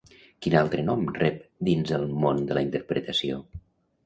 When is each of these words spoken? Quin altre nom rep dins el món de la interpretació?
Quin 0.45 0.53
altre 0.61 0.85
nom 0.87 1.03
rep 1.17 1.37
dins 1.69 1.93
el 1.99 2.07
món 2.25 2.41
de 2.49 2.59
la 2.61 2.65
interpretació? 2.71 3.41